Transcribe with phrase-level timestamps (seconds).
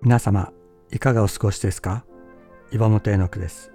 [0.00, 0.52] 皆様
[0.92, 2.04] いかがお過ごしですか？
[2.70, 3.72] 岩本絵の句です。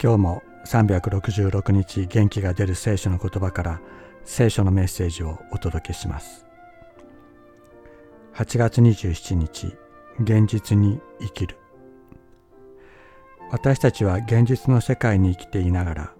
[0.00, 3.80] 今日も366日元気が出る聖書の言葉から
[4.24, 6.44] 聖書のメッセージをお届けします。
[8.34, 9.74] 8月27日
[10.20, 11.56] 現実に生きる。
[13.50, 16.14] 私たちは現実の世界に生きていながら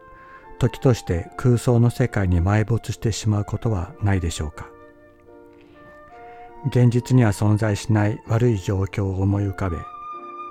[0.58, 4.70] 時として空想の世界に埋没してしまうことはないでしょうか？
[6.66, 9.78] 現実には存在しない悪い状況を思い浮かべ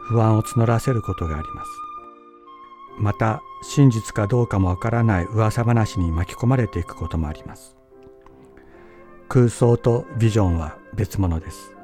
[0.07, 1.69] 不安を募らせることがあります。
[2.97, 7.77] また真実かどうかもわからない噂話に巻き込まれていくこともあります。
[9.27, 11.75] 空想とビジョンは別物です。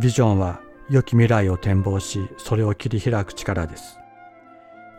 [0.00, 3.98] ビジョンは良き未来を展望しそれを切り開く力です。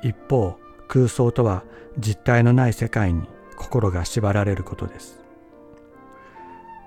[0.03, 0.57] 一方
[0.87, 1.63] 空想とは
[1.97, 5.20] 実体のない世界に心が縛られることです。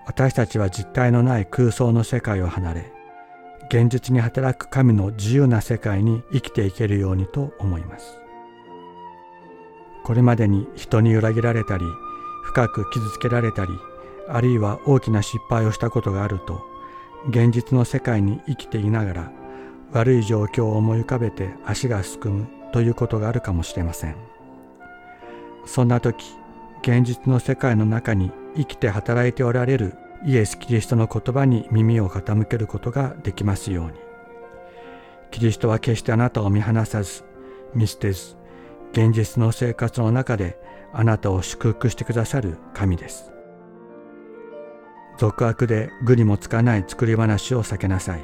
[0.06, 2.92] 私たちは実体のない空想の世界を離れ
[3.68, 8.18] 現実に働く神の自由な世界に生きていけるようにと思います。
[10.04, 11.84] これまでに人に裏切られたり
[12.44, 13.72] 深く傷つけられたり
[14.28, 16.60] あるいは大きな失敗をしたことがあると
[17.30, 19.32] 現実の世界に生きていながら
[19.92, 24.16] 悪い状況を思い浮かべて足がすくむということがあるかもしれません。
[25.64, 26.36] そんな時
[26.82, 33.92] 現実の世界の中に生きて働いておられるイエス・キリストの言葉に耳を傾けることができますように。
[35.30, 37.24] キリストは決してあなたを見放さず、
[37.74, 38.36] 見捨てず、
[38.92, 40.58] 現実の生活の中で
[40.92, 43.32] あなたを祝福してくださる神です。
[45.18, 48.20] 俗悪で愚にもつかない作り話を避けなさい。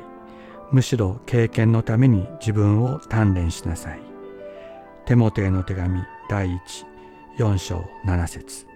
[0.70, 4.00] むしろ経験のために自分を鍛錬しなさい。
[5.04, 6.60] テモテへの手紙第1、
[7.38, 8.69] 4章7節